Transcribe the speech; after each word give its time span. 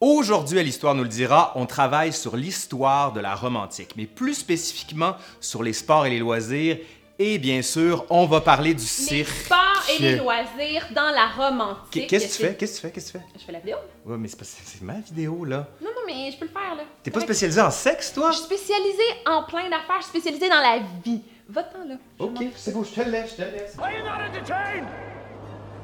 Aujourd'hui, 0.00 0.58
à 0.58 0.62
l'Histoire 0.62 0.94
nous 0.94 1.04
le 1.04 1.08
dira, 1.08 1.52
on 1.54 1.64
travaille 1.64 2.12
sur 2.12 2.36
l'histoire 2.36 3.12
de 3.14 3.20
la 3.20 3.34
Rome 3.34 3.56
antique, 3.56 3.94
mais 3.96 4.04
plus 4.04 4.34
spécifiquement 4.34 5.16
sur 5.40 5.62
les 5.62 5.72
sports 5.72 6.04
et 6.04 6.10
les 6.10 6.18
loisirs. 6.18 6.76
Et 7.18 7.38
bien 7.38 7.62
sûr, 7.62 8.04
on 8.10 8.26
va 8.26 8.42
parler 8.42 8.74
du 8.74 8.82
Les 8.82 8.86
cirque. 8.86 9.30
sports 9.46 9.84
et 9.88 10.02
les 10.02 10.16
loisirs 10.16 10.86
dans 10.94 11.08
la 11.14 11.28
Rome 11.28 11.62
antique. 11.62 12.08
Qu'est-ce 12.10 12.26
que 12.26 12.42
tu 12.42 12.48
fais? 12.48 12.54
Qu'est-ce 12.56 12.72
que 12.72 12.76
tu 12.76 12.82
fais? 12.88 12.92
Qu'est-ce 12.92 13.12
que 13.12 13.18
tu 13.18 13.24
fais? 13.24 13.38
Je 13.40 13.44
fais 13.46 13.52
la 13.52 13.58
vidéo? 13.60 13.76
Ouais, 14.04 14.18
mais 14.18 14.28
c'est 14.28 14.38
pas- 14.38 14.44
c'est 14.44 14.82
ma 14.82 15.00
vidéo, 15.00 15.46
là. 15.46 15.66
Non, 15.80 15.88
non, 15.88 16.02
mais 16.06 16.30
je 16.30 16.36
peux 16.36 16.44
le 16.44 16.50
faire, 16.50 16.74
là. 16.76 16.82
T'es 17.02 17.10
pas 17.10 17.20
Ouais. 17.20 17.24
spécialisé 17.24 17.62
en 17.62 17.70
sexe, 17.70 18.12
toi? 18.12 18.32
Je 18.32 18.36
suis 18.36 18.44
spécialisée 18.44 19.02
en 19.24 19.44
plein 19.44 19.64
d'affaires, 19.70 19.96
je 20.00 20.02
suis 20.02 20.10
spécialisée 20.10 20.50
dans 20.50 20.60
la 20.60 20.80
vie. 21.02 21.22
Va-t'en, 21.48 21.88
là. 21.88 21.94
Ok, 22.18 22.36
c'est 22.54 22.74
beau, 22.74 22.84
je 22.84 22.90
te 22.90 23.00
le 23.00 23.12
laisse, 23.12 23.30
je 23.30 23.36
te 23.44 23.50
laisse. 23.50 23.78
Are 23.78 23.90
you 23.90 24.04
not 24.04 24.10
entertained? 24.28 24.88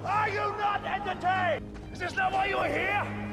Are 0.04 0.28
you 0.28 0.50
not 0.58 0.86
entertained? 0.86 1.62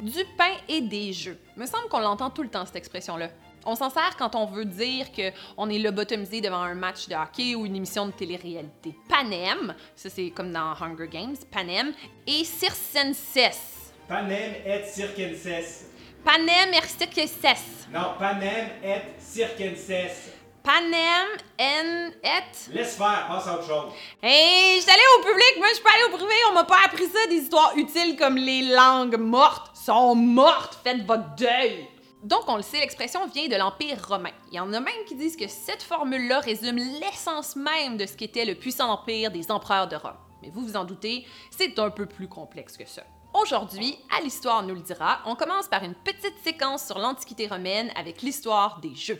Du 0.02 0.24
pain 0.36 0.52
et 0.68 0.80
des 0.80 1.12
jeux. 1.12 1.38
Me 1.56 1.66
semble 1.66 1.88
qu'on 1.88 2.00
l'entend 2.00 2.30
tout 2.30 2.42
le 2.42 2.48
temps, 2.48 2.66
cette 2.66 2.76
expression-là. 2.76 3.28
On 3.66 3.74
s'en 3.74 3.90
sert 3.90 4.16
quand 4.18 4.34
on 4.34 4.46
veut 4.46 4.64
dire 4.64 5.12
que 5.12 5.30
on 5.56 5.68
est 5.68 5.78
lobotomisé 5.78 6.40
devant 6.40 6.62
un 6.62 6.74
match 6.74 7.08
de 7.08 7.14
hockey 7.14 7.54
ou 7.54 7.66
une 7.66 7.76
émission 7.76 8.06
de 8.06 8.12
télé-réalité. 8.12 8.94
Panem, 9.08 9.74
ça 9.94 10.08
c'est 10.08 10.30
comme 10.30 10.50
dans 10.52 10.72
Hunger 10.80 11.08
Games, 11.08 11.36
Panem, 11.50 11.92
et 12.26 12.44
Circenses. 12.44 13.92
Panem 14.08 14.54
et 14.64 14.82
circenses. 14.84 15.84
Panem 16.24 16.72
et 16.72 16.86
Circenses. 16.86 17.86
Non, 17.92 18.14
panem 18.18 18.68
et 18.82 19.00
circenses. 19.18 20.32
Panem 20.70 21.26
en 21.58 22.10
et... 22.22 22.72
Laisse 22.72 22.96
faire, 22.96 23.26
passe 23.26 23.48
à 23.48 23.54
autre 23.54 23.66
chose. 23.66 23.92
Hey, 24.22 24.76
je 24.76 24.82
suis 24.82 24.90
allée 24.90 25.00
au 25.18 25.22
public, 25.24 25.54
moi 25.58 25.66
je 25.68 25.74
suis 25.74 25.82
pas 25.82 25.90
allée 25.96 26.14
au 26.14 26.16
privé, 26.16 26.32
on 26.48 26.54
m'a 26.54 26.62
pas 26.62 26.84
appris 26.84 27.06
ça, 27.06 27.26
des 27.28 27.38
histoires 27.38 27.72
utiles 27.76 28.16
comme 28.16 28.36
les 28.36 28.62
langues 28.72 29.18
mortes 29.18 29.74
sont 29.74 30.14
mortes, 30.14 30.78
faites 30.84 31.04
votre 31.04 31.34
deuil. 31.34 31.88
Donc 32.22 32.42
on 32.46 32.54
le 32.54 32.62
sait, 32.62 32.78
l'expression 32.78 33.26
vient 33.26 33.48
de 33.48 33.56
l'Empire 33.56 33.98
romain. 34.06 34.30
Il 34.52 34.58
y 34.58 34.60
en 34.60 34.72
a 34.72 34.78
même 34.78 35.04
qui 35.08 35.16
disent 35.16 35.36
que 35.36 35.48
cette 35.48 35.82
formule-là 35.82 36.38
résume 36.38 36.76
l'essence 36.76 37.56
même 37.56 37.96
de 37.96 38.06
ce 38.06 38.16
qu'était 38.16 38.44
le 38.44 38.54
puissant 38.54 38.90
empire 38.90 39.32
des 39.32 39.50
empereurs 39.50 39.88
de 39.88 39.96
Rome. 39.96 40.18
Mais 40.40 40.50
vous 40.50 40.60
vous 40.60 40.76
en 40.76 40.84
doutez, 40.84 41.26
c'est 41.50 41.76
un 41.80 41.90
peu 41.90 42.06
plus 42.06 42.28
complexe 42.28 42.76
que 42.76 42.86
ça. 42.86 43.02
Aujourd'hui, 43.34 43.98
à 44.16 44.20
l'Histoire 44.20 44.62
nous 44.62 44.74
le 44.74 44.82
dira, 44.82 45.18
on 45.26 45.34
commence 45.34 45.66
par 45.66 45.82
une 45.82 45.94
petite 45.94 46.36
séquence 46.44 46.86
sur 46.86 47.00
l'Antiquité 47.00 47.48
romaine 47.48 47.90
avec 47.96 48.22
l'histoire 48.22 48.78
des 48.80 48.94
jeux. 48.94 49.18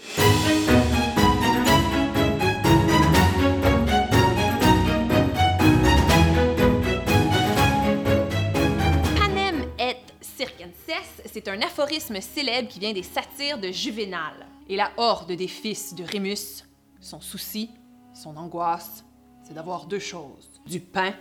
C'est 11.43 11.51
un 11.51 11.63
aphorisme 11.63 12.21
célèbre 12.21 12.69
qui 12.69 12.81
vient 12.81 12.93
des 12.93 13.03
satires 13.03 13.59
de 13.59 13.71
Juvénal. 13.71 14.47
Et 14.69 14.77
la 14.77 14.93
horde 14.99 15.33
des 15.33 15.49
fils 15.49 15.95
de 15.95 16.05
Rémus, 16.05 16.65
son 17.01 17.23
souci, 17.23 17.71
son 18.13 18.37
angoisse, 18.37 19.07
c'est 19.43 19.55
d'avoir 19.55 19.87
deux 19.87 19.99
choses, 19.99 20.61
du 20.67 20.81
pain 20.81 21.15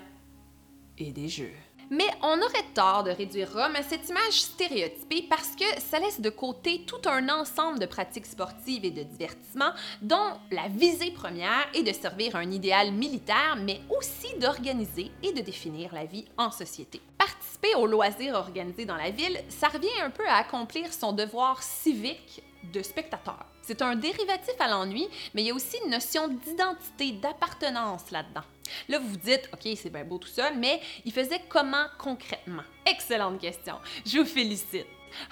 et 0.98 1.14
des 1.14 1.30
jeux. 1.30 1.54
Mais 1.92 2.10
on 2.22 2.38
aurait 2.38 2.66
tort 2.76 3.04
de 3.04 3.12
réduire 3.12 3.52
Rome 3.52 3.76
à 3.76 3.82
cette 3.82 4.08
image 4.10 4.42
stéréotypée 4.42 5.26
parce 5.28 5.56
que 5.56 5.66
ça 5.80 6.00
laisse 6.00 6.22
de 6.22 6.30
côté 6.30 6.84
tout 6.86 7.02
un 7.10 7.30
ensemble 7.30 7.80
de 7.80 7.88
pratiques 7.88 8.28
sportives 8.28 8.86
et 8.86 8.92
de 8.92 9.04
divertissement 9.04 9.72
dont 10.02 10.34
la 10.52 10.68
visée 10.68 11.12
première 11.12 11.68
est 11.74 11.84
de 11.84 11.92
servir 11.92 12.36
un 12.36 12.52
idéal 12.52 12.92
militaire, 12.92 13.58
mais 13.60 13.82
aussi 13.90 14.38
d'organiser 14.40 15.12
et 15.24 15.34
de 15.34 15.42
définir 15.42 15.94
la 15.94 16.06
vie 16.06 16.26
en 16.38 16.52
société. 16.52 17.02
Participer 17.18 17.74
aux 17.76 17.88
loisirs 17.88 18.36
organisés 18.36 18.86
dans 18.86 18.96
la 18.96 19.10
ville, 19.10 19.40
ça 19.50 19.70
revient 19.70 20.02
un 20.04 20.12
peu 20.12 20.28
à 20.28 20.36
accomplir 20.36 20.94
son 20.94 21.12
devoir 21.12 21.64
civique 21.64 22.44
de 22.72 22.84
spectateur. 22.84 23.46
C'est 23.62 23.82
un 23.82 23.96
dérivatif 23.96 24.56
à 24.60 24.68
l'ennui, 24.68 25.08
mais 25.34 25.42
il 25.42 25.48
y 25.48 25.52
a 25.52 25.54
aussi 25.54 25.78
une 25.84 25.92
notion 25.92 26.28
d'identité, 26.28 27.14
d'appartenance 27.14 28.12
là-dedans. 28.12 28.44
Là, 28.88 29.00
vous 29.00 29.10
vous 29.10 29.18
dites, 29.18 29.50
OK, 29.54 29.68
c'est 29.76 29.90
bien 29.90 30.04
beau 30.04 30.18
tout 30.18 30.28
ça, 30.28 30.52
mais 30.52 30.82
il 31.06 31.12
faisait 31.12 31.42
comment 31.48 31.86
concrètement? 31.98 32.64
Excellente 32.86 33.40
question. 33.40 33.76
Je 34.06 34.20
vous 34.20 34.26
félicite. 34.26 34.88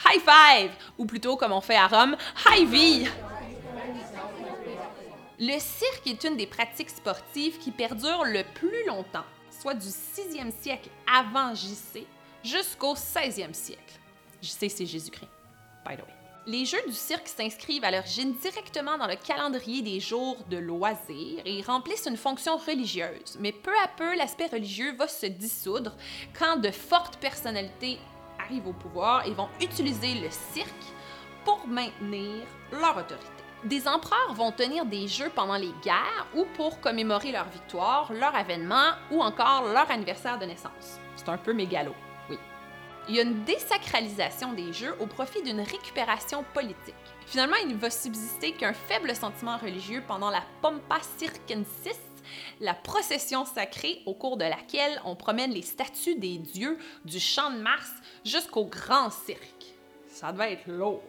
High 0.05 0.21
five! 0.21 0.71
Ou 0.97 1.05
plutôt, 1.05 1.37
comme 1.37 1.51
on 1.51 1.61
fait 1.61 1.75
à 1.75 1.87
Rome, 1.87 2.15
high 2.47 2.67
V! 2.67 3.09
Le 5.39 5.59
cirque 5.59 6.07
est 6.07 6.23
une 6.23 6.35
des 6.35 6.47
pratiques 6.47 6.89
sportives 6.89 7.59
qui 7.59 7.69
perdure 7.69 8.23
le 8.25 8.43
plus 8.55 8.85
longtemps, 8.87 9.25
soit 9.61 9.75
du 9.75 9.87
6e 9.87 10.51
siècle 10.61 10.89
avant 11.11 11.53
JC 11.53 12.07
jusqu'au 12.43 12.95
16e 12.95 13.53
siècle. 13.53 13.99
JC, 14.41 14.69
c'est 14.69 14.85
Jésus-Christ, 14.85 15.29
by 15.85 15.95
the 15.95 15.99
way. 15.99 16.16
Les 16.49 16.63
jeux 16.63 16.81
du 16.87 16.93
cirque 16.93 17.27
s'inscrivent 17.27 17.83
à 17.83 17.91
l'origine 17.91 18.33
directement 18.35 18.97
dans 18.97 19.07
le 19.07 19.17
calendrier 19.17 19.81
des 19.81 19.99
jours 19.99 20.37
de 20.49 20.55
loisirs 20.55 21.41
et 21.43 21.61
remplissent 21.61 22.05
une 22.05 22.15
fonction 22.15 22.55
religieuse. 22.55 23.35
Mais 23.41 23.51
peu 23.51 23.73
à 23.83 23.89
peu, 23.89 24.15
l'aspect 24.15 24.45
religieux 24.45 24.95
va 24.95 25.09
se 25.09 25.25
dissoudre 25.25 25.93
quand 26.39 26.55
de 26.55 26.71
fortes 26.71 27.17
personnalités 27.17 27.99
arrivent 28.39 28.69
au 28.69 28.71
pouvoir 28.71 29.27
et 29.27 29.33
vont 29.33 29.49
utiliser 29.59 30.13
le 30.13 30.29
cirque 30.53 30.69
pour 31.43 31.67
maintenir 31.67 32.45
leur 32.71 32.95
autorité. 32.95 33.27
Des 33.65 33.85
empereurs 33.85 34.33
vont 34.33 34.53
tenir 34.53 34.85
des 34.85 35.09
jeux 35.09 35.31
pendant 35.35 35.57
les 35.57 35.73
guerres 35.83 36.27
ou 36.33 36.45
pour 36.55 36.79
commémorer 36.79 37.33
leur 37.33 37.49
victoire, 37.49 38.13
leur 38.13 38.33
avènement 38.33 38.91
ou 39.11 39.21
encore 39.21 39.65
leur 39.73 39.91
anniversaire 39.91 40.39
de 40.39 40.45
naissance. 40.45 41.01
C'est 41.17 41.27
un 41.27 41.37
peu 41.37 41.51
mégalo, 41.51 41.93
il 43.09 43.15
y 43.15 43.19
a 43.19 43.23
une 43.23 43.43
désacralisation 43.45 44.53
des 44.53 44.73
jeux 44.73 44.95
au 44.99 45.07
profit 45.07 45.41
d'une 45.41 45.61
récupération 45.61 46.43
politique. 46.53 46.95
Finalement, 47.25 47.55
il 47.63 47.69
ne 47.69 47.77
va 47.77 47.89
subsister 47.89 48.51
qu'un 48.51 48.73
faible 48.73 49.15
sentiment 49.15 49.57
religieux 49.57 50.03
pendant 50.07 50.29
la 50.29 50.43
Pompa 50.61 50.99
Circensis, 51.17 51.99
la 52.59 52.73
procession 52.73 53.45
sacrée 53.45 54.01
au 54.05 54.13
cours 54.13 54.37
de 54.37 54.43
laquelle 54.43 55.01
on 55.05 55.15
promène 55.15 55.51
les 55.51 55.61
statues 55.61 56.15
des 56.15 56.37
dieux 56.37 56.77
du 57.05 57.19
champ 57.19 57.51
de 57.51 57.59
Mars 57.59 57.91
jusqu'au 58.25 58.65
grand 58.65 59.09
cirque. 59.09 59.73
Ça 60.11 60.31
devait 60.31 60.53
être 60.53 60.67
lourd. 60.67 61.03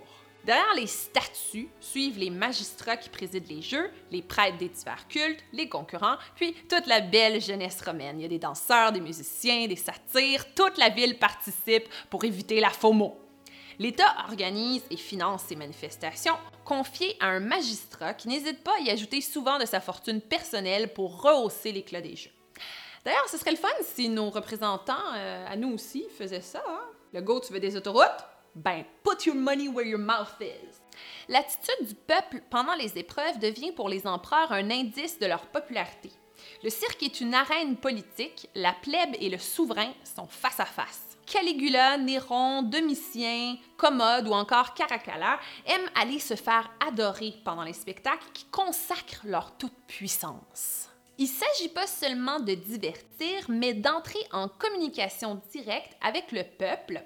Derrière 0.45 0.75
les 0.77 0.87
statues 0.87 1.69
suivent 1.81 2.19
les 2.19 2.31
magistrats 2.31 2.97
qui 2.97 3.11
président 3.11 3.47
les 3.51 3.61
jeux, 3.61 3.91
les 4.11 4.23
prêtres 4.23 4.57
des 4.57 4.69
divers 4.69 5.07
cultes, 5.09 5.45
les 5.53 5.69
concurrents, 5.69 6.17
puis 6.37 6.55
toute 6.69 6.87
la 6.87 7.01
belle 7.01 7.41
jeunesse 7.41 7.83
romaine. 7.83 8.19
Il 8.19 8.23
y 8.23 8.27
a 8.27 8.29
des 8.29 8.39
danseurs, 8.39 8.93
des 8.93 9.01
musiciens, 9.01 9.67
des 9.67 9.77
satires, 9.77 10.55
toute 10.55 10.79
la 10.79 10.89
ville 10.89 11.19
participe 11.19 11.89
pour 12.09 12.25
éviter 12.25 12.61
la 12.61 12.71
FOMO. 12.71 13.19
L'État 13.79 14.17
organise 14.29 14.83
et 14.91 14.97
finance 14.97 15.43
ces 15.49 15.55
manifestations, 15.57 16.37
confiées 16.65 17.17
à 17.21 17.27
un 17.27 17.41
magistrat 17.41 18.15
qui 18.15 18.29
n'hésite 18.29 18.65
pas 18.65 18.75
à 18.77 18.81
y 18.81 18.91
ajouter 18.91 19.21
souvent 19.21 19.59
de 19.59 19.67
sa 19.67 19.81
fortune 19.81 20.21
personnelle 20.21 20.93
pour 20.93 21.23
rehausser 21.23 21.73
l'éclat 21.73 22.01
des 22.01 22.17
jeux. 22.17 22.31
D'ailleurs, 23.05 23.29
ce 23.29 23.39
serait 23.39 23.53
le 23.53 23.57
fun 23.57 23.69
si 23.83 24.09
nos 24.09 24.31
représentants, 24.31 25.15
euh, 25.15 25.47
à 25.47 25.57
nous 25.57 25.75
aussi, 25.75 26.07
faisaient 26.17 26.41
ça. 26.41 26.63
hein? 26.67 26.81
Le 27.13 27.21
go, 27.21 27.41
tu 27.41 27.53
veux 27.53 27.61
des 27.61 27.77
autoroutes? 27.77 28.25
Ben, 28.55 28.85
put 29.05 29.27
your 29.27 29.37
money 29.37 29.69
where 29.69 29.87
your 29.87 29.99
mouth 29.99 30.41
is. 30.41 30.81
L'attitude 31.29 31.89
du 31.89 31.95
peuple 31.95 32.43
pendant 32.51 32.75
les 32.75 32.99
épreuves 32.99 33.39
devient 33.39 33.73
pour 33.73 33.89
les 33.89 34.07
empereurs 34.07 34.53
un 34.53 34.71
indice 34.71 35.19
de 35.19 35.27
leur 35.27 35.47
popularité. 35.47 36.11
Le 36.63 36.71
cirque 36.71 37.03
est 37.03 37.21
une 37.21 37.35
arène 37.35 37.77
politique, 37.77 38.49
la 38.55 38.73
plèbe 38.73 39.15
et 39.21 39.29
le 39.29 39.39
souverain 39.39 39.93
sont 40.05 40.27
face 40.27 40.61
à 40.61 40.65
face. 40.65 41.17
Caligula, 41.27 41.99
Néron, 41.99 42.63
Domitien, 42.63 43.57
Commode 43.77 44.29
ou 44.29 44.33
encore 44.33 44.73
Caracalla 44.75 45.39
aiment 45.67 45.91
aller 45.95 46.19
se 46.19 46.35
faire 46.35 46.71
adorer 46.87 47.35
pendant 47.45 47.65
les 47.65 47.75
spectacles 47.75 48.31
qui 48.33 48.47
consacrent 48.47 49.27
leur 49.27 49.57
toute-puissance. 49.59 50.89
Il 51.19 51.27
ne 51.27 51.31
s'agit 51.31 51.69
pas 51.69 51.87
seulement 51.87 52.41
de 52.41 52.55
divertir, 52.55 53.45
mais 53.49 53.75
d'entrer 53.75 54.21
en 54.33 54.49
communication 54.49 55.41
directe 55.53 55.97
avec 56.01 56.33
le 56.33 56.45
peuple 56.45 57.03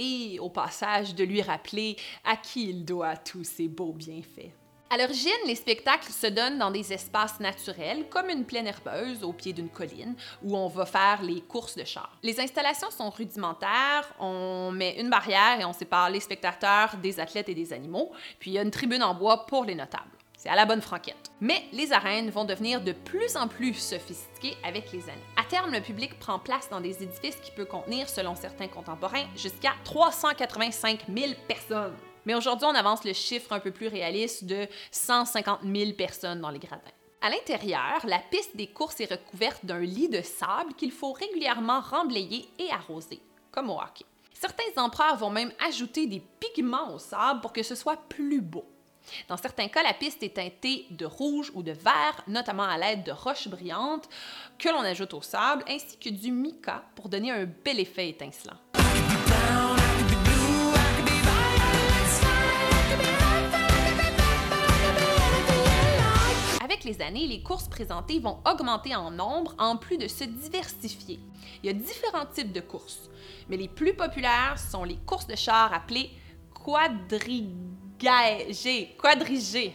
et 0.00 0.40
au 0.40 0.48
passage 0.48 1.14
de 1.14 1.24
lui 1.24 1.42
rappeler 1.42 1.96
à 2.24 2.36
qui 2.36 2.70
il 2.70 2.84
doit 2.84 3.16
tous 3.16 3.44
ses 3.44 3.68
beaux 3.68 3.92
bienfaits. 3.92 4.50
À 4.92 4.96
l'origine, 4.96 5.30
les 5.46 5.54
spectacles 5.54 6.10
se 6.10 6.26
donnent 6.26 6.58
dans 6.58 6.72
des 6.72 6.92
espaces 6.92 7.38
naturels, 7.38 8.08
comme 8.10 8.28
une 8.28 8.44
plaine 8.44 8.66
herbeuse 8.66 9.22
au 9.22 9.32
pied 9.32 9.52
d'une 9.52 9.68
colline, 9.68 10.16
où 10.42 10.56
on 10.56 10.66
va 10.66 10.84
faire 10.84 11.22
les 11.22 11.42
courses 11.42 11.76
de 11.76 11.84
chars. 11.84 12.18
Les 12.24 12.40
installations 12.40 12.90
sont 12.90 13.10
rudimentaires, 13.10 14.12
on 14.18 14.72
met 14.72 14.98
une 14.98 15.08
barrière 15.08 15.60
et 15.60 15.64
on 15.64 15.72
sépare 15.72 16.10
les 16.10 16.18
spectateurs 16.18 16.96
des 16.96 17.20
athlètes 17.20 17.48
et 17.48 17.54
des 17.54 17.72
animaux, 17.72 18.10
puis 18.40 18.50
il 18.50 18.54
y 18.54 18.58
a 18.58 18.62
une 18.62 18.72
tribune 18.72 19.04
en 19.04 19.14
bois 19.14 19.46
pour 19.46 19.64
les 19.64 19.76
notables. 19.76 20.10
C'est 20.36 20.48
à 20.48 20.56
la 20.56 20.64
bonne 20.66 20.80
franquette. 20.80 21.30
Mais 21.40 21.62
les 21.72 21.92
arènes 21.92 22.30
vont 22.30 22.46
devenir 22.46 22.80
de 22.80 22.92
plus 22.92 23.36
en 23.36 23.46
plus 23.46 23.74
sophistiquées 23.74 24.56
avec 24.64 24.90
les 24.90 25.02
années. 25.04 25.29
Terme, 25.50 25.72
le 25.72 25.80
public 25.80 26.16
prend 26.20 26.38
place 26.38 26.70
dans 26.70 26.80
des 26.80 27.02
édifices 27.02 27.40
qui 27.42 27.50
peuvent 27.50 27.66
contenir, 27.66 28.08
selon 28.08 28.36
certains 28.36 28.68
contemporains, 28.68 29.26
jusqu'à 29.34 29.72
385 29.82 31.06
000 31.12 31.32
personnes. 31.48 31.96
Mais 32.24 32.36
aujourd'hui, 32.36 32.68
on 32.70 32.74
avance 32.76 33.02
le 33.02 33.12
chiffre 33.12 33.52
un 33.52 33.58
peu 33.58 33.72
plus 33.72 33.88
réaliste 33.88 34.44
de 34.44 34.68
150 34.92 35.62
000 35.64 35.94
personnes 35.94 36.40
dans 36.40 36.50
les 36.50 36.60
gradins. 36.60 36.78
À 37.20 37.30
l'intérieur, 37.30 37.98
la 38.04 38.20
piste 38.30 38.56
des 38.56 38.68
courses 38.68 39.00
est 39.00 39.10
recouverte 39.10 39.66
d'un 39.66 39.80
lit 39.80 40.08
de 40.08 40.22
sable 40.22 40.74
qu'il 40.74 40.92
faut 40.92 41.12
régulièrement 41.12 41.80
remblayer 41.80 42.48
et 42.60 42.70
arroser, 42.70 43.20
comme 43.50 43.70
au 43.70 43.80
hockey. 43.80 44.04
Certains 44.32 44.80
empereurs 44.80 45.16
vont 45.16 45.30
même 45.30 45.52
ajouter 45.66 46.06
des 46.06 46.22
pigments 46.38 46.94
au 46.94 47.00
sable 47.00 47.40
pour 47.40 47.52
que 47.52 47.64
ce 47.64 47.74
soit 47.74 48.00
plus 48.08 48.40
beau. 48.40 48.64
Dans 49.28 49.36
certains 49.36 49.68
cas, 49.68 49.82
la 49.82 49.94
piste 49.94 50.22
est 50.22 50.36
teintée 50.36 50.86
de 50.90 51.06
rouge 51.06 51.50
ou 51.54 51.62
de 51.62 51.72
vert, 51.72 52.22
notamment 52.26 52.64
à 52.64 52.78
l'aide 52.78 53.04
de 53.04 53.12
roches 53.12 53.48
brillantes 53.48 54.08
que 54.58 54.68
l'on 54.68 54.80
ajoute 54.80 55.14
au 55.14 55.22
sable, 55.22 55.64
ainsi 55.68 55.96
que 55.98 56.10
du 56.10 56.30
mica 56.30 56.84
pour 56.94 57.08
donner 57.08 57.30
un 57.30 57.44
bel 57.44 57.80
effet 57.80 58.08
étincelant. 58.10 58.56
Avec 66.62 66.84
les 66.84 67.02
années, 67.02 67.26
les 67.26 67.42
courses 67.42 67.68
présentées 67.68 68.20
vont 68.20 68.38
augmenter 68.46 68.94
en 68.94 69.10
nombre 69.10 69.54
en 69.58 69.76
plus 69.76 69.98
de 69.98 70.08
se 70.08 70.24
diversifier. 70.24 71.18
Il 71.62 71.66
y 71.66 71.70
a 71.70 71.72
différents 71.72 72.26
types 72.26 72.52
de 72.52 72.60
courses, 72.60 73.10
mais 73.48 73.56
les 73.56 73.68
plus 73.68 73.94
populaires 73.94 74.56
sont 74.58 74.84
les 74.84 74.96
courses 74.96 75.26
de 75.26 75.36
chars 75.36 75.74
appelées 75.74 76.10
quadrigées. 76.64 77.48
Quadrigées. 78.00 78.96
Quadrige. 78.98 79.74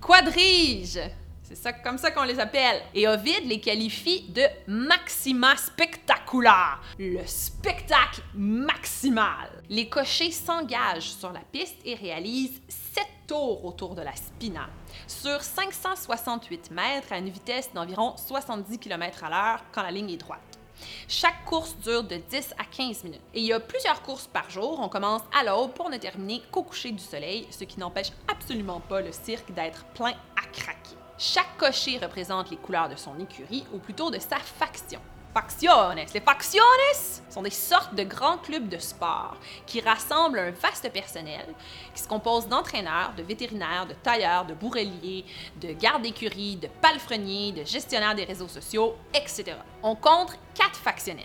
Quadrige. 0.00 0.98
C'est 1.42 1.54
ça, 1.54 1.72
comme 1.74 1.98
ça 1.98 2.10
qu'on 2.10 2.22
les 2.22 2.40
appelle. 2.40 2.80
Et 2.94 3.06
Ovid 3.06 3.44
les 3.44 3.60
qualifie 3.60 4.22
de 4.30 4.42
maxima 4.66 5.54
spectacula, 5.56 6.78
le 6.98 7.26
spectacle 7.26 8.22
maximal. 8.34 9.50
Les 9.68 9.86
cochers 9.88 10.30
s'engagent 10.30 11.10
sur 11.10 11.30
la 11.30 11.40
piste 11.40 11.76
et 11.84 11.94
réalisent 11.94 12.62
sept 12.68 13.08
tours 13.26 13.62
autour 13.66 13.94
de 13.94 14.00
la 14.00 14.16
spina, 14.16 14.66
sur 15.06 15.42
568 15.42 16.70
mètres 16.70 17.12
à 17.12 17.18
une 17.18 17.28
vitesse 17.28 17.70
d'environ 17.74 18.16
70 18.16 18.78
km 18.78 19.24
à 19.24 19.28
l'heure 19.28 19.64
quand 19.72 19.82
la 19.82 19.90
ligne 19.90 20.10
est 20.10 20.16
droite. 20.16 20.51
Chaque 21.08 21.44
course 21.44 21.76
dure 21.82 22.04
de 22.04 22.16
10 22.16 22.54
à 22.58 22.64
15 22.64 23.04
minutes. 23.04 23.20
Et 23.34 23.40
il 23.40 23.46
y 23.46 23.52
a 23.52 23.60
plusieurs 23.60 24.02
courses 24.02 24.26
par 24.26 24.48
jour. 24.50 24.78
On 24.80 24.88
commence 24.88 25.22
à 25.38 25.44
l'aube 25.44 25.72
pour 25.72 25.90
ne 25.90 25.96
terminer 25.96 26.42
qu'au 26.50 26.62
coucher 26.62 26.92
du 26.92 27.02
soleil, 27.02 27.46
ce 27.50 27.64
qui 27.64 27.78
n'empêche 27.78 28.12
absolument 28.28 28.80
pas 28.80 29.00
le 29.00 29.12
cirque 29.12 29.52
d'être 29.52 29.84
plein 29.94 30.12
à 30.36 30.46
craquer. 30.52 30.96
Chaque 31.18 31.56
cocher 31.56 31.98
représente 31.98 32.50
les 32.50 32.56
couleurs 32.56 32.88
de 32.88 32.96
son 32.96 33.18
écurie, 33.20 33.64
ou 33.72 33.78
plutôt 33.78 34.10
de 34.10 34.18
sa 34.18 34.38
faction. 34.38 35.00
Facciones. 35.34 36.04
Les 36.12 36.20
facciones 36.20 37.22
sont 37.30 37.40
des 37.40 37.48
sortes 37.48 37.94
de 37.94 38.02
grands 38.02 38.36
clubs 38.36 38.68
de 38.68 38.76
sport 38.76 39.38
qui 39.64 39.80
rassemblent 39.80 40.38
un 40.38 40.50
vaste 40.50 40.92
personnel 40.92 41.46
qui 41.94 42.02
se 42.02 42.08
compose 42.08 42.46
d'entraîneurs, 42.46 43.14
de 43.16 43.22
vétérinaires, 43.22 43.86
de 43.86 43.94
tailleurs, 43.94 44.44
de 44.44 44.52
bourreliers, 44.52 45.24
de 45.58 45.72
gardes 45.72 46.02
d'écurie, 46.02 46.56
de 46.56 46.68
palefreniers, 46.82 47.52
de 47.52 47.64
gestionnaires 47.64 48.14
des 48.14 48.24
réseaux 48.24 48.48
sociaux, 48.48 48.94
etc. 49.14 49.56
On 49.82 49.94
compte 49.94 50.38
quatre 50.54 50.78
facciones. 50.78 51.24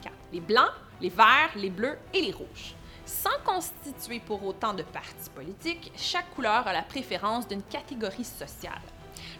Quatre. 0.00 0.14
Les 0.32 0.40
blancs, 0.40 0.70
les 1.00 1.10
verts, 1.10 1.50
les 1.56 1.70
bleus 1.70 1.98
et 2.14 2.22
les 2.22 2.32
rouges. 2.32 2.76
Sans 3.04 3.38
constituer 3.44 4.20
pour 4.20 4.44
autant 4.46 4.74
de 4.74 4.84
partis 4.84 5.30
politiques, 5.34 5.90
chaque 5.96 6.32
couleur 6.36 6.64
a 6.68 6.72
la 6.72 6.82
préférence 6.82 7.48
d'une 7.48 7.62
catégorie 7.62 8.24
sociale. 8.24 8.82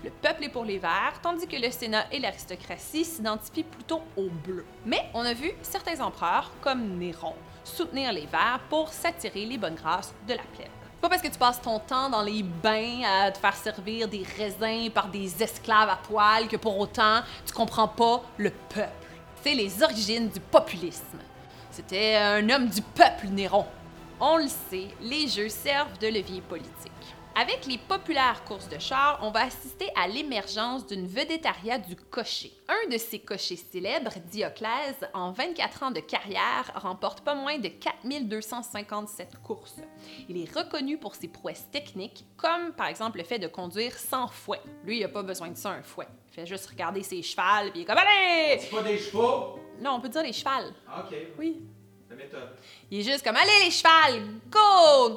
Le 0.04 0.10
peuple 0.10 0.44
est 0.44 0.48
pour 0.48 0.64
les 0.64 0.78
verts, 0.78 1.18
tandis 1.20 1.48
que 1.48 1.56
le 1.56 1.72
Sénat 1.72 2.06
et 2.12 2.20
l'aristocratie 2.20 3.04
s'identifient 3.04 3.64
plutôt 3.64 4.00
aux 4.16 4.28
bleus. 4.28 4.64
Mais 4.86 5.10
on 5.12 5.24
a 5.24 5.32
vu 5.34 5.50
certains 5.60 6.00
empereurs, 6.00 6.52
comme 6.60 6.98
Néron, 6.98 7.34
soutenir 7.64 8.12
les 8.12 8.26
verts 8.26 8.60
pour 8.70 8.90
s'attirer 8.90 9.44
les 9.44 9.58
bonnes 9.58 9.74
grâces 9.74 10.14
de 10.28 10.34
la 10.34 10.42
plèbe. 10.54 10.68
Pas 11.00 11.08
parce 11.08 11.20
que 11.20 11.28
tu 11.28 11.38
passes 11.38 11.60
ton 11.60 11.80
temps 11.80 12.10
dans 12.10 12.22
les 12.22 12.44
bains 12.44 13.02
à 13.04 13.32
te 13.32 13.38
faire 13.38 13.56
servir 13.56 14.06
des 14.06 14.24
raisins 14.36 14.90
par 14.90 15.08
des 15.08 15.42
esclaves 15.42 15.88
à 15.88 15.96
poil 15.96 16.46
que 16.46 16.56
pour 16.56 16.78
autant 16.78 17.22
tu 17.44 17.52
comprends 17.52 17.88
pas 17.88 18.22
le 18.36 18.50
peuple. 18.50 18.90
C'est 19.42 19.54
les 19.54 19.82
origines 19.82 20.28
du 20.28 20.40
populisme. 20.40 21.18
C'était 21.72 22.16
un 22.16 22.48
homme 22.50 22.68
du 22.68 22.82
peuple, 22.82 23.28
Néron. 23.28 23.66
On 24.20 24.36
le 24.36 24.48
sait, 24.48 24.88
les 25.00 25.28
jeux 25.28 25.48
servent 25.48 25.98
de 25.98 26.08
levier 26.08 26.40
politique. 26.40 26.92
Avec 27.40 27.66
les 27.66 27.78
populaires 27.78 28.42
courses 28.42 28.68
de 28.68 28.80
chars, 28.80 29.20
on 29.22 29.30
va 29.30 29.44
assister 29.44 29.86
à 29.94 30.08
l'émergence 30.08 30.84
d'une 30.88 31.06
vedettariat 31.06 31.78
du 31.78 31.94
cocher. 31.94 32.52
Un 32.68 32.90
de 32.90 32.98
ces 32.98 33.20
cochers 33.20 33.54
célèbres, 33.54 34.10
Dioclès, 34.28 34.96
en 35.14 35.30
24 35.30 35.84
ans 35.84 35.90
de 35.92 36.00
carrière, 36.00 36.72
remporte 36.74 37.20
pas 37.20 37.36
moins 37.36 37.60
de 37.60 37.68
4257 37.68 39.40
courses. 39.40 39.76
Il 40.28 40.36
est 40.36 40.52
reconnu 40.52 40.98
pour 40.98 41.14
ses 41.14 41.28
prouesses 41.28 41.70
techniques, 41.70 42.24
comme 42.36 42.72
par 42.72 42.88
exemple 42.88 43.18
le 43.18 43.24
fait 43.24 43.38
de 43.38 43.46
conduire 43.46 43.96
sans 43.96 44.26
fouet. 44.26 44.60
Lui, 44.82 44.98
il 44.98 45.04
a 45.04 45.08
pas 45.08 45.22
besoin 45.22 45.50
de 45.50 45.56
ça, 45.56 45.70
un 45.70 45.82
fouet. 45.84 46.08
Il 46.32 46.34
fait 46.34 46.46
juste 46.46 46.66
regarder 46.66 47.04
ses 47.04 47.22
chevals, 47.22 47.70
puis 47.70 47.78
il 47.78 47.82
est 47.82 47.86
comme 47.86 47.98
Allez! 47.98 48.58
C'est 48.58 48.70
pas 48.74 48.82
des 48.82 48.98
chevaux? 48.98 49.60
Non, 49.80 49.92
on 49.92 50.00
peut 50.00 50.08
dire 50.08 50.24
les 50.24 50.32
chevals. 50.32 50.74
Ah, 50.88 51.04
OK. 51.06 51.16
Oui. 51.38 51.60
La 52.10 52.16
méthode. 52.16 52.56
Il 52.90 52.98
est 52.98 53.12
juste 53.12 53.22
comme 53.22 53.36
Allez, 53.36 53.66
les 53.66 53.70
chevals, 53.70 54.26
go! 54.50 55.14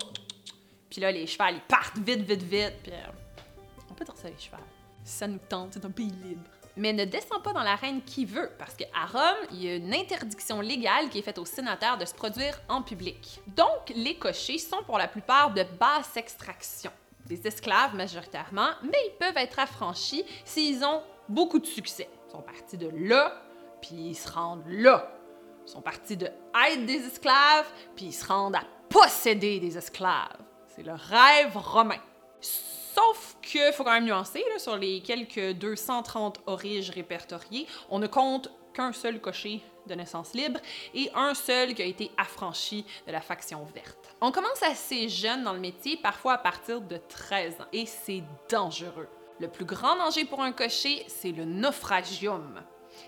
Puis 0.91 0.99
là, 0.99 1.09
les 1.09 1.25
chevals, 1.25 1.55
ils 1.55 1.61
partent 1.61 1.97
vite, 1.97 2.19
vite, 2.19 2.43
vite. 2.43 2.73
Puis 2.83 2.91
euh, 2.91 2.97
on 3.89 3.93
peut 3.93 4.03
dire 4.03 4.15
ça, 4.15 4.29
les 4.29 4.37
chevals. 4.37 4.59
Si 5.05 5.17
ça 5.17 5.27
nous 5.27 5.39
tente, 5.49 5.73
c'est 5.73 5.85
un 5.85 5.89
pays 5.89 6.11
libre. 6.21 6.43
Mais 6.75 6.91
ne 6.91 7.05
descend 7.05 7.41
pas 7.41 7.53
dans 7.53 7.63
l'arène 7.63 8.01
qui 8.03 8.25
veut, 8.25 8.51
parce 8.57 8.75
qu'à 8.75 9.05
Rome, 9.11 9.47
il 9.51 9.63
y 9.63 9.69
a 9.69 9.75
une 9.75 9.93
interdiction 9.93 10.59
légale 10.61 11.09
qui 11.09 11.19
est 11.19 11.21
faite 11.21 11.37
aux 11.37 11.45
sénateurs 11.45 11.97
de 11.97 12.05
se 12.05 12.13
produire 12.13 12.61
en 12.67 12.81
public. 12.81 13.39
Donc, 13.55 13.93
les 13.95 14.17
cochers 14.17 14.57
sont 14.57 14.83
pour 14.83 14.97
la 14.97 15.07
plupart 15.07 15.53
de 15.53 15.63
basse 15.79 16.15
extraction. 16.17 16.91
Des 17.25 17.45
esclaves 17.47 17.95
majoritairement, 17.95 18.69
mais 18.83 18.97
ils 19.07 19.17
peuvent 19.17 19.37
être 19.37 19.59
affranchis 19.59 20.25
s'ils 20.43 20.83
ont 20.83 21.01
beaucoup 21.29 21.59
de 21.59 21.65
succès. 21.65 22.09
Ils 22.27 22.31
sont 22.31 22.41
partis 22.41 22.77
de 22.77 22.89
là, 22.93 23.41
puis 23.81 23.95
ils 23.95 24.15
se 24.15 24.29
rendent 24.29 24.67
là. 24.67 25.09
Ils 25.65 25.71
sont 25.71 25.81
partis 25.81 26.17
de 26.17 26.25
être 26.25 26.85
des 26.85 27.05
esclaves, 27.05 27.71
puis 27.95 28.05
ils 28.05 28.13
se 28.13 28.25
rendent 28.25 28.55
à 28.55 28.63
posséder 28.89 29.59
des 29.59 29.77
esclaves. 29.77 30.50
C'est 30.81 30.87
le 30.87 30.95
rêve 30.95 31.55
romain. 31.57 31.99
Sauf 32.39 33.37
que, 33.41 33.71
faut 33.71 33.83
quand 33.83 33.93
même 33.93 34.05
nuancer, 34.05 34.43
sur 34.57 34.77
les 34.77 35.01
quelques 35.01 35.53
230 35.53 36.41
origes 36.47 36.89
répertoriés, 36.89 37.67
on 37.91 37.99
ne 37.99 38.07
compte 38.07 38.49
qu'un 38.73 38.91
seul 38.91 39.21
cocher 39.21 39.61
de 39.85 39.93
naissance 39.93 40.33
libre 40.33 40.59
et 40.95 41.11
un 41.13 41.35
seul 41.35 41.75
qui 41.75 41.83
a 41.83 41.85
été 41.85 42.09
affranchi 42.17 42.83
de 43.05 43.11
la 43.11 43.21
faction 43.21 43.63
verte. 43.75 44.15
On 44.21 44.31
commence 44.31 44.63
assez 44.63 45.07
jeune 45.07 45.43
dans 45.43 45.53
le 45.53 45.59
métier, 45.59 45.97
parfois 45.97 46.33
à 46.33 46.37
partir 46.39 46.81
de 46.81 46.97
13 46.97 47.61
ans, 47.61 47.67
et 47.71 47.85
c'est 47.85 48.23
dangereux. 48.49 49.07
Le 49.39 49.49
plus 49.49 49.65
grand 49.65 49.97
danger 49.97 50.25
pour 50.25 50.41
un 50.41 50.51
cocher, 50.51 51.05
c'est 51.07 51.31
le 51.31 51.45
naufragium. 51.45 52.59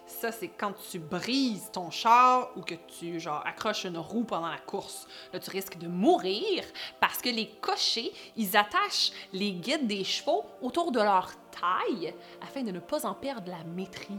Ça, 0.05 0.31
c'est 0.31 0.49
quand 0.49 0.73
tu 0.89 0.99
brises 0.99 1.69
ton 1.71 1.91
char 1.91 2.49
ou 2.55 2.61
que 2.61 2.75
tu 2.99 3.19
genre 3.19 3.43
accroches 3.45 3.85
une 3.85 3.97
roue 3.97 4.23
pendant 4.23 4.49
la 4.49 4.57
course. 4.57 5.07
Là, 5.31 5.39
tu 5.39 5.49
risques 5.49 5.77
de 5.77 5.87
mourir 5.87 6.63
parce 6.99 7.21
que 7.21 7.29
les 7.29 7.47
cochers, 7.61 8.11
ils 8.37 8.55
attachent 8.55 9.11
les 9.31 9.51
guides 9.51 9.87
des 9.87 10.03
chevaux 10.03 10.45
autour 10.61 10.91
de 10.91 10.99
leur 10.99 11.31
taille 11.51 12.13
afin 12.41 12.63
de 12.63 12.71
ne 12.71 12.79
pas 12.79 13.05
en 13.05 13.13
perdre 13.13 13.49
la 13.49 13.63
maîtrise. 13.63 14.17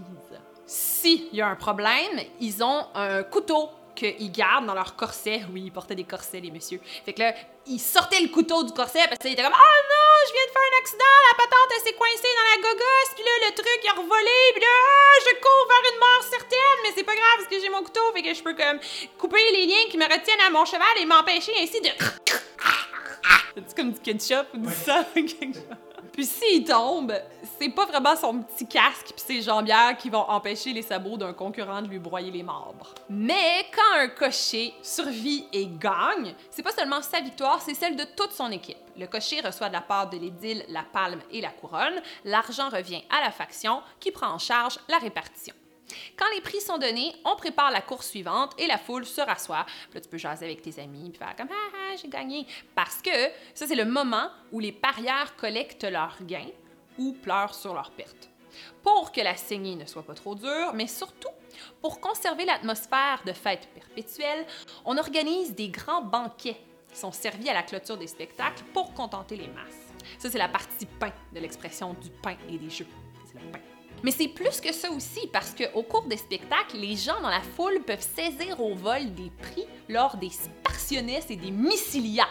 S'il 0.67 1.35
y 1.35 1.41
a 1.41 1.49
un 1.49 1.57
problème, 1.57 2.21
ils 2.41 2.63
ont 2.63 2.87
un 2.95 3.23
couteau 3.23 3.71
qu'ils 3.95 4.33
gardent 4.33 4.67
dans 4.67 4.75
leur 4.75 4.97
corset. 4.97 5.43
Oui, 5.53 5.65
ils 5.67 5.73
portaient 5.73 5.95
des 5.95 6.05
corsets, 6.05 6.41
les 6.41 6.51
messieurs. 6.51 6.81
Fait 7.05 7.13
que 7.13 7.21
là, 7.21 7.35
ils 7.67 7.81
sortaient 7.81 8.21
le 8.21 8.29
couteau 8.29 8.65
du 8.65 8.73
corset 8.73 9.07
parce 9.09 9.19
qu'ils 9.19 9.33
étaient 9.33 9.43
comme 9.43 9.53
Ah 9.55 9.57
non, 9.57 10.04
je 10.29 10.33
viens 10.33 10.47
de 10.47 10.53
faire 10.53 10.69
un 10.69 10.79
accident, 10.81 11.15
la 11.29 11.35
patente 11.37 11.71
elle 11.77 11.85
s'est 11.85 11.99
coincée 11.99 12.33
dans 12.35 12.49
la 12.51 12.59
gogosse, 12.63 13.13
puis 13.15 13.25
là, 13.25 13.35
le 13.49 13.55
truc 13.55 13.79
il 13.83 13.89
a 13.89 13.93
revolé, 13.93 14.41
puis 14.53 14.63
là, 14.63 14.69
ah, 14.69 15.17
je 15.21 15.33
cours 15.41 15.67
vers 15.69 15.85
une 15.93 16.01
mort 16.01 16.25
certaine, 16.29 16.79
mais 16.83 16.93
c'est 16.95 17.05
pas 17.05 17.15
grave 17.15 17.37
parce 17.39 17.49
que 17.49 17.61
j'ai 17.61 17.71
mon 17.71 17.83
couteau, 17.83 18.13
fait 18.15 18.23
que 18.23 18.35
je 18.35 18.43
peux 18.43 18.55
comme 18.55 18.79
couper 19.19 19.45
les 19.53 19.67
liens 19.67 19.87
qui 19.91 19.99
me 19.99 20.05
retiennent 20.05 20.45
à 20.47 20.51
mon 20.51 20.65
cheval 20.65 20.95
et 20.99 21.07
m'empêcher 21.07 21.53
ainsi 21.59 21.81
de. 21.81 21.91
C'est 23.55 23.77
comme 23.77 23.93
du 23.93 24.01
ketchup 24.01 24.47
ou 24.55 24.59
du 24.59 24.73
sang, 24.73 25.05
quelque 25.15 25.55
chose. 25.55 25.79
Puis 26.13 26.27
s'il 26.27 26.65
tombe, 26.65 27.13
c'est 27.59 27.69
pas 27.69 27.87
vraiment 27.87 28.17
son 28.17 28.43
petit 28.43 28.67
casque 28.67 29.13
puis 29.15 29.25
ses 29.25 29.43
jambières 29.43 29.97
qui 29.97 30.11
vont 30.11 30.29
empêcher 30.29 30.73
les 30.73 30.83
sabots 30.83 31.17
d'un 31.17 31.33
concurrent 31.33 31.83
de 31.83 31.89
lui 31.89 31.99
broyer 31.99 32.31
les 32.31 32.43
membres. 32.43 32.95
Mais 33.09 33.67
quand 33.75 34.01
un 34.01 34.09
cocher 34.09 34.75
survit 34.83 35.47
et 35.53 35.67
gagne, 35.67 36.35
c'est 36.51 36.63
pas 36.63 36.73
seulement 36.73 37.03
sa 37.03 37.21
victoire, 37.21 37.61
c'est 37.61 37.75
celle 37.75 37.97
de 37.97 38.05
toute 38.17 38.33
son 38.33 38.51
équipe. 38.51 38.79
Le 38.97 39.07
cocher 39.07 39.41
reçoit 39.41 39.69
de 39.69 39.75
la 39.75 39.81
part 39.81 40.09
de 40.11 40.17
l'édile 40.17 40.65
la 40.69 40.83
palme 40.83 41.21
et 41.31 41.41
la 41.41 41.51
couronne. 41.51 42.01
L'argent 42.25 42.69
revient 42.69 43.03
à 43.11 43.25
la 43.25 43.31
faction 43.31 43.83
qui 44.01 44.11
prend 44.11 44.29
en 44.29 44.39
charge 44.39 44.79
la 44.89 44.99
répartition. 44.99 45.55
Quand 46.17 46.27
les 46.35 46.41
prix 46.41 46.61
sont 46.61 46.79
donnés, 46.79 47.15
on 47.25 47.37
prépare 47.37 47.71
la 47.71 47.81
course 47.81 48.09
suivante 48.09 48.53
et 48.59 48.67
la 48.67 48.79
foule 48.79 49.05
se 49.05 49.21
rassoit. 49.21 49.67
Là, 49.93 50.01
tu 50.01 50.09
peux 50.09 50.19
jaser 50.19 50.47
avec 50.47 50.63
tes 50.63 50.81
amis 50.81 51.11
puis 51.11 51.19
faire 51.19 51.37
comme 51.37 51.49
ah, 51.51 51.77
ah 51.77 51.97
j'ai 52.01 52.09
gagné. 52.09 52.47
Parce 52.75 53.03
que 53.03 53.11
ça, 53.55 53.67
c'est 53.67 53.75
le 53.75 53.85
moment 53.85 54.29
où 54.53 54.61
les 54.61 54.73
parieurs 54.73 55.37
collectent 55.37 55.85
leurs 55.85 56.17
gains 56.23 56.51
ou 56.99 57.13
pleurent 57.13 57.55
sur 57.55 57.75
leurs 57.75 57.91
pertes. 57.91 58.31
Pour 58.83 59.13
que 59.13 59.21
la 59.21 59.37
saignée 59.37 59.77
ne 59.77 59.85
soit 59.85 60.05
pas 60.05 60.15
trop 60.15 60.35
dure, 60.35 60.73
mais 60.75 60.87
surtout 60.87 61.29
pour 61.81 62.01
conserver 62.01 62.45
l'atmosphère 62.45 63.23
de 63.27 63.33
fête 63.33 63.69
perpétuelle, 63.75 64.47
on 64.85 64.97
organise 64.97 65.55
des 65.55 65.69
grands 65.69 66.03
banquets 66.03 66.61
qui 66.93 66.99
sont 66.99 67.13
servis 67.13 67.49
à 67.49 67.55
la 67.55 67.63
clôture 67.63 67.97
des 67.97 68.07
spectacles 68.07 68.63
pour 68.73 68.93
contenter 68.95 69.37
les 69.37 69.49
masses. 69.49 69.93
Ça, 70.19 70.31
c'est 70.31 70.39
la 70.39 70.49
partie 70.49 70.87
pain 70.87 71.13
de 71.33 71.41
l'expression 71.41 71.95
du 71.95 72.11
pain 72.11 72.37
et 72.49 72.59
des 72.59 72.71
jeux. 72.71 72.87
C'est 73.27 73.41
pain. 73.51 73.61
Mais 74.03 74.11
c'est 74.11 74.29
plus 74.29 74.61
que 74.61 74.73
ça 74.73 74.91
aussi, 74.91 75.27
parce 75.33 75.55
qu'au 75.55 75.83
cours 75.83 76.07
des 76.07 76.19
spectacles, 76.19 76.77
les 76.77 76.95
gens 76.95 77.21
dans 77.23 77.31
la 77.31 77.41
foule 77.41 77.83
peuvent 77.83 78.07
saisir 78.15 78.61
au 78.61 78.75
vol 78.75 79.15
des 79.15 79.31
prix 79.31 79.67
lors 79.89 80.17
des 80.19 80.31
Spartiones 80.31 81.09
et 81.09 81.37
des 81.37 81.51
Missilia. 81.51 82.27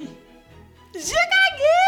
J'ai 0.00 1.00
gagné! 1.00 1.85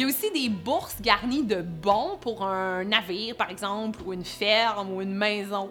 Il 0.00 0.04
y 0.04 0.06
a 0.06 0.08
aussi 0.08 0.30
des 0.30 0.48
bourses 0.48 0.98
garnies 1.02 1.44
de 1.44 1.60
bons 1.60 2.16
pour 2.22 2.42
un 2.42 2.84
navire, 2.84 3.36
par 3.36 3.50
exemple, 3.50 4.00
ou 4.06 4.14
une 4.14 4.24
ferme, 4.24 4.94
ou 4.94 5.02
une 5.02 5.12
maison. 5.12 5.70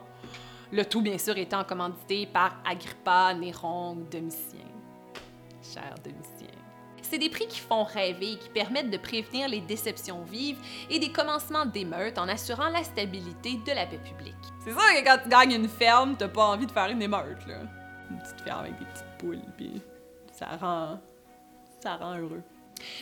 Le 0.71 0.85
tout, 0.85 1.01
bien 1.01 1.17
sûr, 1.17 1.35
étant 1.35 1.63
commandité 1.63 2.27
par 2.27 2.57
Agrippa, 2.63 3.33
Néron 3.33 3.93
ou 3.93 4.03
Domitien. 4.03 4.67
Cher 5.63 5.95
Domitien. 6.03 6.55
C'est 7.01 7.17
des 7.17 7.31
prix 7.31 7.47
qui 7.47 7.59
font 7.59 7.83
rêver 7.83 8.33
et 8.33 8.37
qui 8.37 8.49
permettent 8.49 8.91
de 8.91 8.97
prévenir 8.97 9.47
les 9.47 9.61
déceptions 9.61 10.21
vives 10.21 10.59
et 10.91 10.99
des 10.99 11.11
commencements 11.11 11.65
d'émeutes 11.65 12.19
en 12.19 12.27
assurant 12.27 12.69
la 12.69 12.83
stabilité 12.83 13.55
de 13.65 13.71
la 13.71 13.87
paix 13.87 13.97
publique. 13.97 14.35
C'est 14.63 14.73
sûr 14.73 14.79
que 14.79 15.03
quand 15.05 15.17
tu 15.23 15.29
gagnes 15.29 15.53
une 15.53 15.67
ferme, 15.67 16.15
t'as 16.15 16.27
pas 16.27 16.45
envie 16.45 16.67
de 16.67 16.71
faire 16.71 16.89
une 16.89 17.01
émeute, 17.01 17.47
là. 17.47 17.61
Une 18.11 18.19
petite 18.19 18.41
ferme 18.41 18.59
avec 18.59 18.77
des 18.77 18.85
petites 18.85 19.17
poules, 19.17 19.41
puis 19.57 19.81
ça 20.31 20.55
rend... 20.61 20.99
ça 21.81 21.95
rend 21.95 22.15
heureux. 22.15 22.43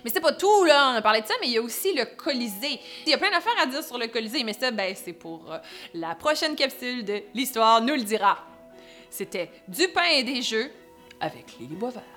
Mais 0.03 0.11
c'est 0.13 0.21
pas 0.21 0.33
tout, 0.33 0.63
là, 0.65 0.91
on 0.91 0.95
a 0.95 1.01
parlé 1.01 1.21
de 1.21 1.27
ça, 1.27 1.33
mais 1.41 1.47
il 1.47 1.53
y 1.53 1.57
a 1.57 1.61
aussi 1.61 1.93
le 1.93 2.05
Colisée. 2.05 2.79
Il 3.05 3.11
y 3.11 3.13
a 3.13 3.17
plein 3.17 3.31
d'affaires 3.31 3.59
à 3.61 3.65
dire 3.65 3.83
sur 3.83 3.97
le 3.97 4.07
Colisée, 4.07 4.43
mais 4.43 4.53
ça, 4.53 4.71
ben, 4.71 4.95
c'est 4.95 5.13
pour 5.13 5.51
euh, 5.51 5.57
la 5.93 6.15
prochaine 6.15 6.55
capsule 6.55 7.03
de 7.03 7.21
L'Histoire 7.33 7.81
nous 7.81 7.95
le 7.95 8.03
dira. 8.03 8.37
C'était 9.09 9.49
du 9.67 9.87
pain 9.89 10.09
et 10.11 10.23
des 10.23 10.41
jeux 10.41 10.71
avec 11.19 11.57
Lily 11.59 11.75
Boisvert. 11.75 12.16